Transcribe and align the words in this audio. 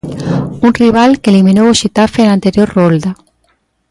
Un 0.67 0.71
rival 0.81 1.11
que 1.21 1.29
eliminou 1.33 1.67
o 1.69 1.77
Xetafe 1.81 2.21
na 2.27 2.33
anterior 2.37 2.69
rolda. 2.77 3.11